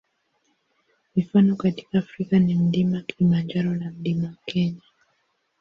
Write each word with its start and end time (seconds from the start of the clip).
Mifano 1.15 1.55
katika 1.55 1.97
Afrika 1.99 2.39
ni 2.39 2.55
Mlima 2.55 3.01
Kilimanjaro 3.01 3.75
na 3.75 3.91
Mlima 3.91 4.35
Kenya. 4.45 4.81